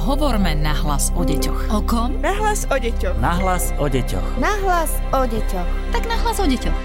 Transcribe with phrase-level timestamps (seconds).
[0.00, 1.76] Hovorme nahlas o deťoch.
[1.76, 2.24] O kom?
[2.24, 3.20] Nahlas o deťoch.
[3.20, 4.40] Nahlas o deťoch.
[4.40, 5.68] Nahlas o deťoch.
[5.92, 6.78] Tak nahlas o deťoch.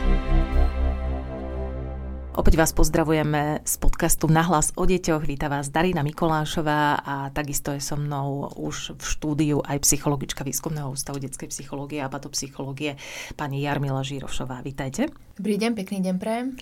[2.36, 5.24] Opäť vás pozdravujeme z podcastu Nahlas o deťoch.
[5.24, 10.92] Víta vás Darina Mikolášová a takisto je so mnou už v štúdiu aj psychologička Výskumného
[10.92, 13.00] ústavu detskej psychológie a patopsychológie
[13.40, 14.60] pani Jarmila Žírošová.
[14.60, 15.08] Vítajte.
[15.36, 16.56] Dobrý deň, pekný deň prajem.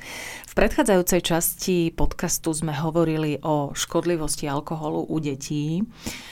[0.49, 5.85] V predchádzajúcej časti podcastu sme hovorili o škodlivosti alkoholu u detí.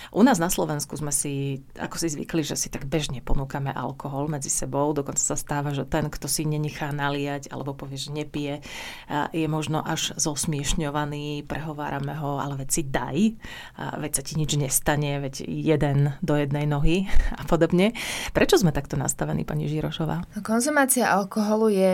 [0.09, 4.25] U nás na Slovensku sme si, ako si zvykli, že si tak bežne ponúkame alkohol
[4.25, 4.89] medzi sebou.
[4.89, 8.65] Dokonca sa stáva, že ten, kto si nenechá naliať alebo povie, že nepije,
[9.37, 13.17] je možno až zosmiešňovaný, prehovárame ho, ale veď si daj,
[14.01, 17.05] veď sa ti nič nestane, veď jeden do jednej nohy
[17.37, 17.93] a podobne.
[18.33, 20.41] Prečo sme takto nastavení, pani Žirošová?
[20.41, 21.93] Konzumácia alkoholu je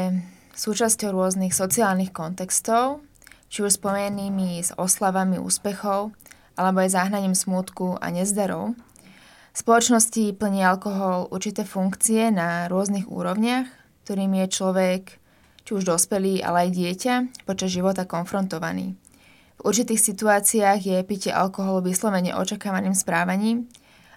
[0.58, 3.06] súčasťou rôznych sociálnych kontextov,
[3.48, 6.12] či už spomenými s oslavami úspechov,
[6.58, 8.74] alebo aj záhnaním smútku a nezdarov.
[9.54, 13.70] V spoločnosti plní alkohol určité funkcie na rôznych úrovniach,
[14.04, 15.04] ktorým je človek,
[15.62, 17.14] či už dospelý, ale aj dieťa,
[17.46, 18.98] počas života konfrontovaný.
[19.58, 23.66] V určitých situáciách je pitie alkoholu vyslovene očakávaným správaním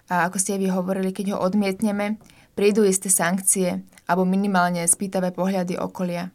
[0.09, 2.21] a ako ste vy hovorili, keď ho odmietneme,
[2.53, 6.33] prídu isté sankcie alebo minimálne spýtavé pohľady okolia.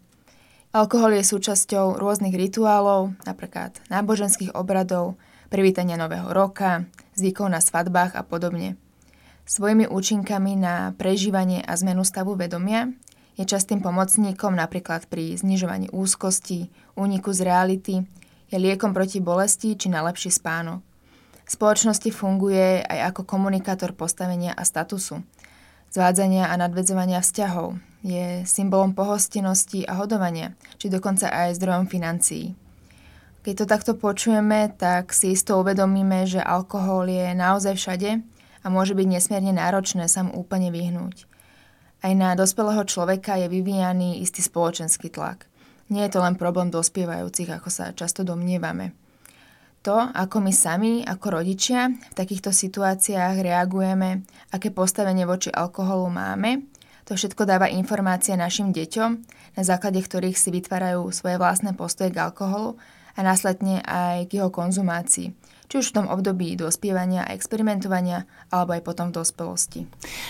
[0.76, 5.16] Alkohol je súčasťou rôznych rituálov, napríklad náboženských obradov,
[5.48, 6.84] privítania nového roka,
[7.16, 8.76] zvykov na svadbách a podobne.
[9.46, 12.90] Svojimi účinkami na prežívanie a zmenu stavu vedomia
[13.38, 16.66] je častým pomocníkom napríklad pri znižovaní úzkosti,
[16.98, 17.94] úniku z reality,
[18.50, 20.82] je liekom proti bolesti či na lepší spánok.
[21.46, 25.22] V spoločnosti funguje aj ako komunikátor postavenia a statusu–
[25.90, 27.78] zvádzania a nadvedzovania vzťahov.
[28.06, 32.54] Je symbolom pohostinnosti a hodovania, či dokonca aj zdrojom financií.
[33.46, 38.10] Keď to takto počujeme, tak si isto uvedomíme, že alkohol je naozaj všade
[38.62, 41.30] a môže byť nesmierne náročné sa mu úplne vyhnúť.
[42.02, 45.46] Aj na dospelého človeka je vyvíjaný istý spoločenský tlak.
[45.86, 49.05] Nie je to len problém dospievajúcich, ako sa často domnievame.
[49.86, 56.66] To, ako my sami, ako rodičia, v takýchto situáciách reagujeme, aké postavenie voči alkoholu máme,
[57.06, 59.10] to všetko dáva informácie našim deťom,
[59.54, 62.74] na základe ktorých si vytvárajú svoje vlastné postoje k alkoholu
[63.14, 65.30] a následne aj k jeho konzumácii
[65.66, 69.80] či už v tom období dospievania a experimentovania, alebo aj potom v dospelosti.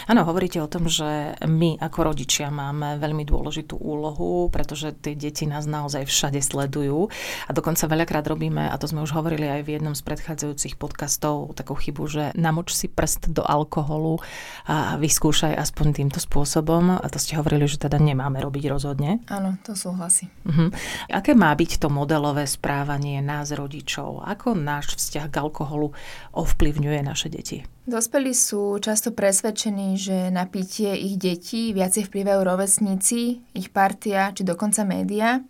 [0.09, 5.45] Áno, hovoríte o tom, že my ako rodičia máme veľmi dôležitú úlohu, pretože tie deti
[5.45, 7.09] nás naozaj všade sledujú
[7.47, 11.53] a dokonca veľakrát robíme, a to sme už hovorili aj v jednom z predchádzajúcich podcastov,
[11.57, 14.19] takú chybu, že namoč si prst do alkoholu
[14.67, 16.99] a vyskúšaj aspoň týmto spôsobom.
[16.99, 19.23] A to ste hovorili, že teda nemáme robiť rozhodne.
[19.31, 20.29] Áno, to súhlasí.
[20.47, 20.69] Uh-huh.
[21.11, 24.23] Aké má byť to modelové správanie nás rodičov?
[24.25, 25.91] Ako náš vzťah vzťah k alkoholu
[26.39, 27.67] ovplyvňuje naše deti.
[27.87, 34.47] Dospelí sú často presvedčení, že na pitie ich detí viacej vplyvajú rovesníci, ich partia či
[34.47, 35.43] dokonca média,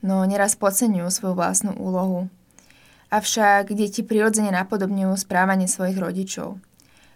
[0.00, 2.32] no neraz podceňujú svoju vlastnú úlohu.
[3.10, 6.62] Avšak deti prirodzene napodobňujú správanie svojich rodičov.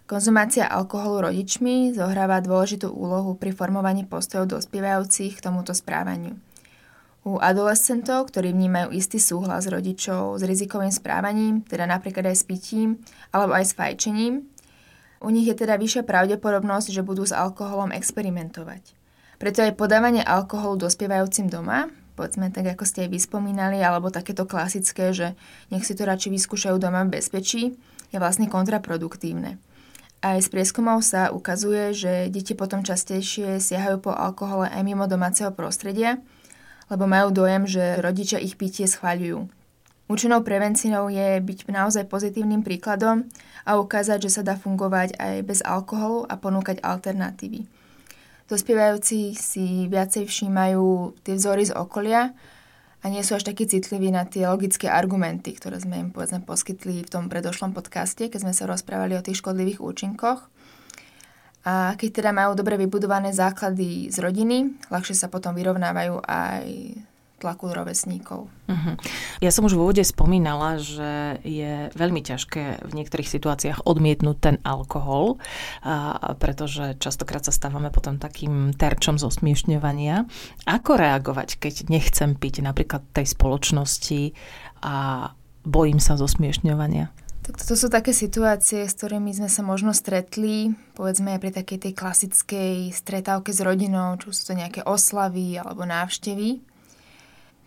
[0.05, 6.37] Konzumácia alkoholu rodičmi zohráva dôležitú úlohu pri formovaní postojov dospievajúcich k tomuto správaniu.
[7.25, 13.01] U adolescentov, ktorí vnímajú istý súhlas rodičov s rizikovým správaním, teda napríklad aj s pitím
[13.33, 14.45] alebo aj s fajčením,
[15.25, 18.93] u nich je teda vyššia pravdepodobnosť, že budú s alkoholom experimentovať.
[19.41, 25.09] Preto aj podávanie alkoholu dospievajúcim doma, povedzme tak, ako ste aj vyspomínali, alebo takéto klasické,
[25.11, 25.33] že
[25.73, 27.73] nech si to radšej vyskúšajú doma v bezpečí,
[28.13, 29.57] je vlastne kontraproduktívne.
[30.21, 35.49] Aj z prieskumov sa ukazuje, že deti potom častejšie siahajú po alkohole aj mimo domáceho
[35.51, 36.21] prostredia,
[36.89, 39.49] lebo majú dojem, že rodičia ich pitie schváľujú.
[40.05, 43.25] Účinnou prevenciou je byť naozaj pozitívnym príkladom
[43.65, 47.65] a ukázať, že sa dá fungovať aj bez alkoholu a ponúkať alternatívy.
[48.45, 52.37] Dospievajúci si viacej všímajú tie vzory z okolia
[53.01, 57.01] a nie sú až takí citliví na tie logické argumenty, ktoré sme im povedzme poskytli
[57.01, 60.53] v tom predošlom podcaste, keď sme sa rozprávali o tých škodlivých účinkoch.
[61.65, 66.65] A keď teda majú dobre vybudované základy z rodiny, ľahšie sa potom vyrovnávajú aj
[67.35, 68.47] tlaku rovesníkov.
[68.47, 68.95] Uh-huh.
[69.43, 74.55] Ja som už v úvode spomínala, že je veľmi ťažké v niektorých situáciách odmietnúť ten
[74.63, 75.37] alkohol,
[75.83, 80.25] a, pretože častokrát sa stávame potom takým terčom zosmiešňovania.
[80.63, 84.31] Ako reagovať, keď nechcem piť napríklad tej spoločnosti
[84.81, 85.29] a
[85.67, 87.24] bojím sa zosmiešňovania?
[87.45, 91.77] Tak toto sú také situácie, s ktorými sme sa možno stretli, povedzme aj pri takej
[91.77, 96.65] tej klasickej stretávke s rodinou, či sú to nejaké oslavy alebo návštevy.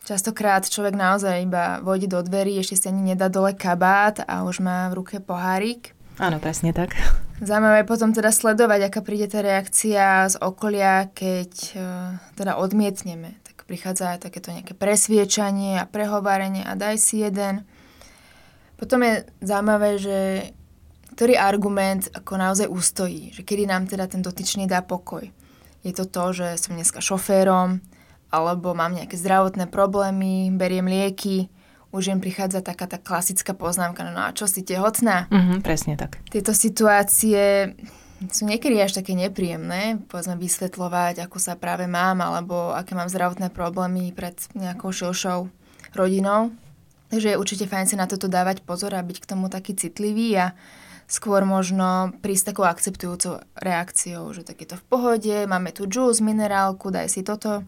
[0.03, 4.59] Častokrát človek naozaj iba vojde do dverí, ešte si ani nedá dole kabát a už
[4.59, 5.95] má v ruke pohárik.
[6.19, 6.99] Áno, presne tak.
[7.39, 13.39] Zaujímavé potom teda sledovať, aká príde tá reakcia z okolia, keď uh, teda odmietneme.
[13.47, 17.63] Tak prichádza takéto nejaké presviečanie a prehovárenie a daj si jeden.
[18.79, 20.19] Potom je zaujímavé, že
[21.19, 25.27] ktorý argument ako naozaj ustojí, že kedy nám teda ten dotyčný dá pokoj.
[25.83, 27.83] Je to to, že som dneska šoférom,
[28.31, 31.51] alebo mám nejaké zdravotné problémy, beriem lieky,
[31.91, 35.27] už im prichádza taká tá klasická poznámka, no, no a čo si tehotná?
[35.33, 36.21] Mm-hmm, presne tak.
[36.29, 37.75] Tieto situácie
[38.29, 43.49] sú niekedy až také nepríjemné, povedzme vysvetľovať, ako sa práve mám, alebo aké mám zdravotné
[43.55, 45.49] problémy pred nejakou širšou
[45.97, 46.53] rodinou.
[47.09, 50.29] Takže je určite fajn si na toto dávať pozor a byť k tomu taký citlivý
[50.37, 50.47] a
[51.09, 56.21] skôr možno prísť takou akceptujúcou reakciou, že tak je to v pohode, máme tu džús,
[56.21, 57.65] minerálku, daj si toto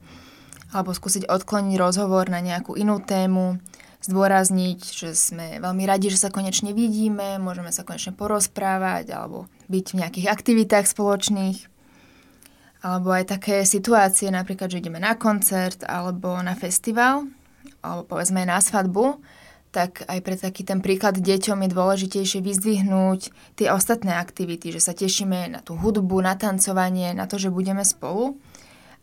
[0.70, 3.58] alebo skúsiť odkloniť rozhovor na nejakú inú tému,
[4.06, 9.86] zdôrazniť, že sme veľmi radi, že sa konečne vidíme, môžeme sa konečne porozprávať alebo byť
[9.90, 11.58] v nejakých aktivitách spoločných.
[12.80, 17.28] Alebo aj také situácie, napríklad, že ideme na koncert alebo na festival,
[17.80, 19.20] alebo povedzme na svadbu,
[19.70, 24.92] tak aj pre taký ten príklad deťom je dôležitejšie vyzdvihnúť tie ostatné aktivity, že sa
[24.92, 28.34] tešíme na tú hudbu, na tancovanie, na to, že budeme spolu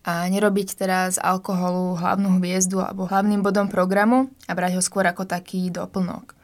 [0.08, 5.08] a nerobiť teda z alkoholu hlavnú hviezdu alebo hlavným bodom programu a brať ho skôr
[5.08, 6.36] ako taký doplnok.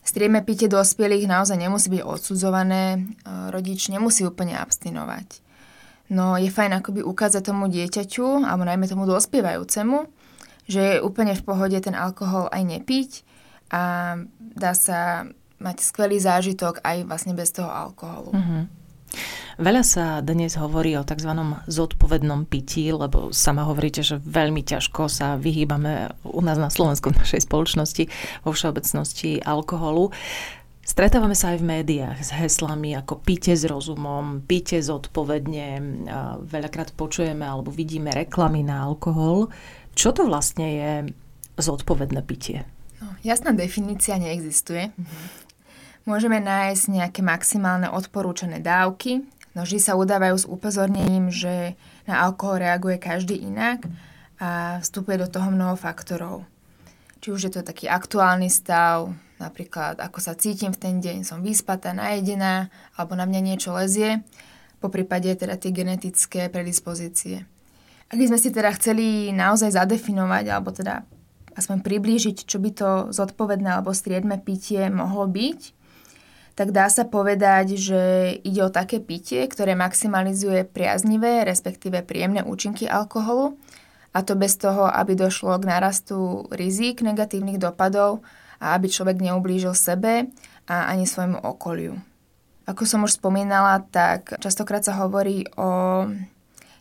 [0.00, 3.00] Strieme pitie dospelých naozaj nemusí byť odsudzované, e,
[3.52, 5.44] rodič nemusí úplne abstinovať.
[6.10, 10.10] No je fajn akoby ukázať tomu dieťaťu, alebo najmä tomu dospievajúcemu,
[10.70, 13.10] že je úplne v pohode ten alkohol aj nepiť
[13.74, 15.26] a dá sa
[15.58, 18.30] mať skvelý zážitok aj vlastne bez toho alkoholu.
[18.30, 18.62] Mm-hmm.
[19.60, 21.34] Veľa sa dnes hovorí o tzv.
[21.66, 27.20] zodpovednom pití, lebo sama hovoríte, že veľmi ťažko sa vyhýbame u nás na Slovensku, v
[27.20, 28.06] našej spoločnosti,
[28.46, 30.14] vo všeobecnosti alkoholu.
[30.80, 35.76] Stretávame sa aj v médiách s heslami ako píte s rozumom, píte zodpovedne,
[36.46, 39.52] veľakrát počujeme alebo vidíme reklamy na alkohol.
[39.94, 40.92] Čo to vlastne je
[41.60, 42.64] zodpovedné pitie?
[43.00, 44.92] No, jasná definícia neexistuje.
[46.08, 49.20] Môžeme nájsť nejaké maximálne odporúčané dávky,
[49.52, 51.76] no vždy sa udávajú s upozornením, že
[52.08, 53.84] na alkohol reaguje každý inak
[54.40, 56.48] a vstupuje do toho mnoho faktorov.
[57.20, 61.44] Či už je to taký aktuálny stav, napríklad ako sa cítim v ten deň, som
[61.44, 64.24] vyspatá, najedená, alebo na mňa niečo lezie,
[64.80, 67.44] po prípade teda tie genetické predispozície.
[68.10, 71.06] Ak by sme si teda chceli naozaj zadefinovať, alebo teda
[71.54, 75.60] aspoň priblížiť, čo by to zodpovedné alebo striedme pitie mohlo byť,
[76.58, 78.02] tak dá sa povedať, že
[78.42, 83.54] ide o také pitie, ktoré maximalizuje priaznivé, respektíve príjemné účinky alkoholu,
[84.10, 88.26] a to bez toho, aby došlo k narastu rizik negatívnych dopadov
[88.58, 90.26] a aby človek neublížil sebe
[90.66, 91.94] a ani svojmu okoliu.
[92.66, 96.06] Ako som už spomínala, tak častokrát sa hovorí o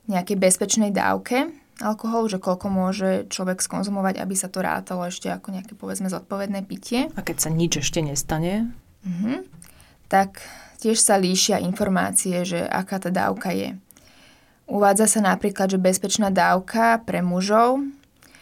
[0.10, 5.56] nejakej bezpečnej dávke alkoholu, že koľko môže človek skonzumovať, aby sa to rátalo ešte ako
[5.56, 7.08] nejaké povedzme zodpovedné pitie.
[7.16, 8.76] A keď sa nič ešte nestane?
[9.00, 9.48] Uh-huh
[10.10, 10.42] tak
[10.82, 13.78] tiež sa líšia informácie, že aká tá dávka je.
[14.66, 17.86] Uvádza sa napríklad, že bezpečná dávka pre mužov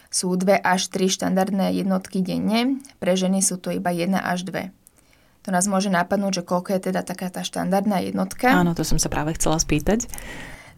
[0.08, 4.72] sú 2 až 3 štandardné jednotky denne, pre ženy sú to iba 1 až 2.
[5.44, 8.52] To nás môže napadnúť, že koľko je teda taká tá štandardná jednotka.
[8.52, 10.08] Áno, to som sa práve chcela spýtať.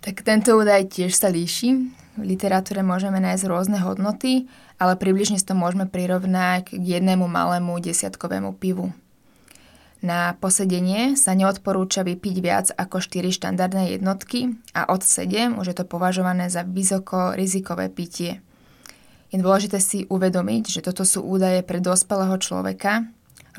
[0.00, 1.92] Tak tento údaj tiež sa líši.
[2.16, 4.48] V literatúre môžeme nájsť rôzne hodnoty,
[4.80, 8.96] ale približne to môžeme prirovnať k jednému malému desiatkovému pivu.
[10.00, 15.76] Na posedenie sa neodporúča vypiť viac ako 4 štandardné jednotky a od 7 už je
[15.76, 18.40] to považované za vysoko rizikové pitie.
[19.28, 23.04] Je dôležité si uvedomiť, že toto sú údaje pre dospelého človeka,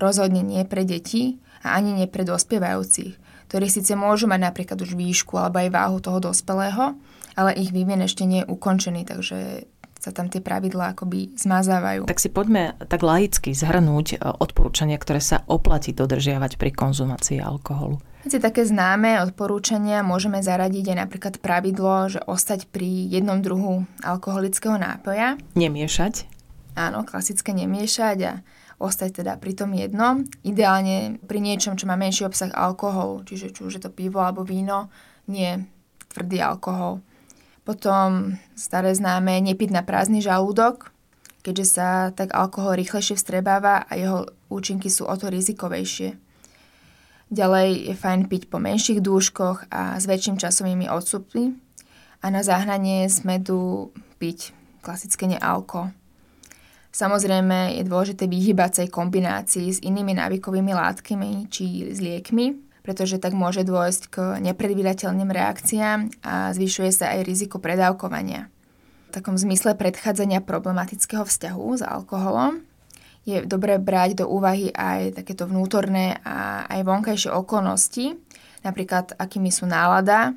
[0.02, 3.21] rozhodne nie pre deti a ani nie pre dospievajúcich,
[3.52, 6.96] ktorí síce môžu mať napríklad už výšku alebo aj váhu toho dospelého,
[7.36, 9.68] ale ich vývin ešte nie je ukončený, takže
[10.00, 12.08] sa tam tie pravidlá akoby zmazávajú.
[12.08, 18.00] Tak si poďme tak laicky zhrnúť e, odporúčania, ktoré sa oplatí dodržiavať pri konzumácii alkoholu.
[18.24, 24.80] Medzi také známe odporúčania môžeme zaradiť aj napríklad pravidlo, že ostať pri jednom druhu alkoholického
[24.80, 25.38] nápoja.
[25.60, 26.26] Nemiešať.
[26.80, 28.34] Áno, klasické nemiešať a
[28.82, 30.26] ostať teda pri tom jednom.
[30.42, 34.42] Ideálne pri niečom, čo má menší obsah alkoholu, čiže či už je to pivo alebo
[34.42, 34.90] víno,
[35.30, 35.62] nie
[36.10, 37.06] tvrdý alkohol.
[37.62, 40.90] Potom staré známe nepiť na prázdny žalúdok,
[41.46, 46.18] keďže sa tak alkohol rýchlejšie vstrebáva a jeho účinky sú o to rizikovejšie.
[47.32, 51.56] Ďalej je fajn piť po menších dúškoch a s väčším časovými odstupmi
[52.20, 54.52] a na zahnanie z medu piť
[54.84, 55.96] klasické nealko.
[56.92, 63.32] Samozrejme je dôležité vyhybať sa kombinácii s inými návykovými látkami či s liekmi, pretože tak
[63.32, 68.52] môže dôjsť k nepredvídateľným reakciám a zvyšuje sa aj riziko predávkovania.
[69.08, 72.60] V takom zmysle predchádzania problematického vzťahu s alkoholom
[73.24, 78.20] je dobré brať do úvahy aj takéto vnútorné a aj vonkajšie okolnosti,
[78.68, 80.36] napríklad akými sú nálada,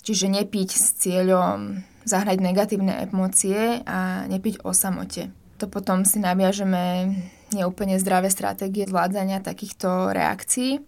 [0.00, 7.16] čiže nepiť s cieľom zahrať negatívne emócie a nepiť o samote to potom si naviažeme
[7.56, 10.84] neúplne zdravé stratégie zvládzania takýchto reakcií.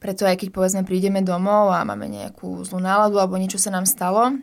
[0.00, 3.84] Preto aj keď povedzme prídeme domov a máme nejakú zlú náladu alebo niečo sa nám
[3.84, 4.40] stalo,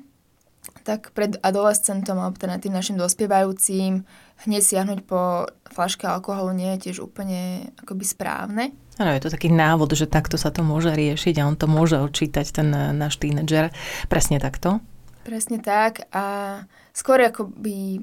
[0.85, 4.05] tak pred adolescentom alebo teda tým našim dospievajúcim
[4.45, 8.63] hneď siahnuť po flaške alkoholu nie je tiež úplne akoby správne.
[9.01, 11.97] Áno, je to taký návod, že takto sa to môže riešiť a on to môže
[11.97, 13.69] odčítať, ten náš tínedžer.
[14.09, 14.81] Presne takto?
[15.21, 16.63] Presne tak a
[16.93, 18.01] skôr akoby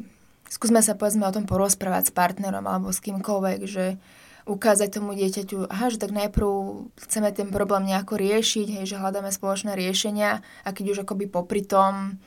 [0.54, 3.98] skúsme sa povedzme o tom porozprávať s partnerom alebo s kýmkoľvek, že
[4.44, 6.48] ukázať tomu dieťaťu, aha, že tak najprv
[7.00, 11.64] chceme ten problém nejako riešiť, hej, že hľadáme spoločné riešenia a keď už akoby popri
[11.64, 12.20] tom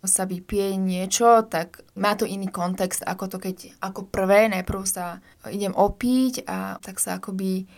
[0.00, 5.20] sa vypije niečo, tak má to iný kontext, ako to keď ako prvé najprv sa
[5.52, 7.68] idem opiť a tak sa akoby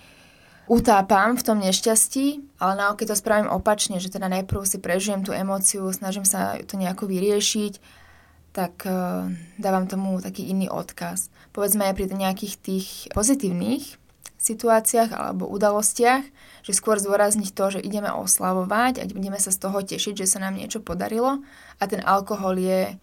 [0.70, 5.34] utápam v tom nešťastí, ale naopak to spravím opačne, že teda najprv si prežijem tú
[5.34, 8.01] emóciu, snažím sa to nejako vyriešiť
[8.52, 11.32] tak uh, dávam tomu taký iný odkaz.
[11.56, 13.96] Povedzme aj pri nejakých tých pozitívnych
[14.42, 16.24] situáciách alebo udalostiach,
[16.66, 20.42] že skôr zdôrazniť to, že ideme oslavovať a budeme sa z toho tešiť, že sa
[20.42, 21.40] nám niečo podarilo
[21.78, 22.98] a ten alkohol je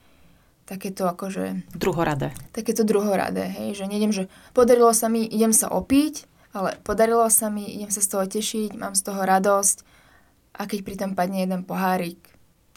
[0.68, 1.74] takéto akože...
[1.74, 2.36] Druhoradé.
[2.54, 7.50] Takéto druhoradé, hej, že nejdem, že podarilo sa mi, idem sa opiť, ale podarilo sa
[7.50, 9.78] mi, idem sa z toho tešiť, mám z toho radosť
[10.60, 12.20] a keď pritom padne jeden pohárik,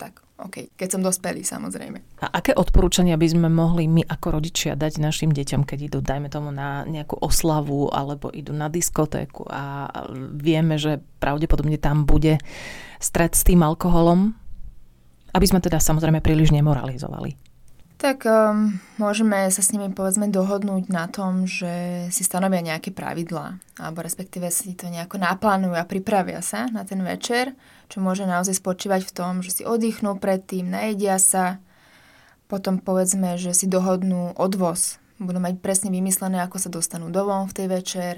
[0.03, 2.19] tak OK, keď som dospelý samozrejme.
[2.19, 6.27] A aké odporúčania by sme mohli my ako rodičia dať našim deťom, keď idú, dajme
[6.27, 9.87] tomu, na nejakú oslavu alebo idú na diskotéku a
[10.35, 12.43] vieme, že pravdepodobne tam bude
[12.99, 14.35] stred s tým alkoholom,
[15.31, 17.52] aby sme teda samozrejme príliš nemoralizovali.
[18.03, 23.63] Tak um, môžeme sa s nimi povedzme dohodnúť na tom, že si stanovia nejaké pravidlá,
[23.79, 27.55] alebo respektíve si to nejako naplánujú a pripravia sa na ten večer,
[27.87, 31.63] čo môže naozaj spočívať v tom, že si oddychnú predtým, najedia sa,
[32.51, 37.57] potom povedzme, že si dohodnú odvoz, budú mať presne vymyslené, ako sa dostanú domov v
[37.63, 38.15] tej večer,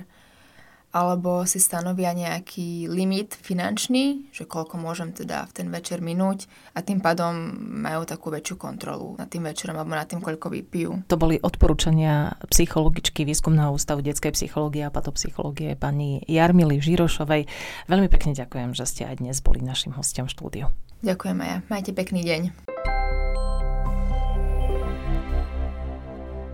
[0.94, 6.86] alebo si stanovia nejaký limit finančný, že koľko môžem teda v ten večer minúť a
[6.86, 7.34] tým pádom
[7.82, 11.10] majú takú väčšiu kontrolu nad tým večerom alebo nad tým, koľko vypijú.
[11.10, 17.50] To boli odporúčania psychologičky Výskumného ústavu detskej psychológie a patopsychológie pani Jarmily Žirošovej.
[17.90, 20.66] Veľmi pekne ďakujem, že ste aj dnes boli našim hostom v štúdiu.
[21.02, 21.58] Ďakujem aj ja.
[21.66, 22.73] Majte pekný deň.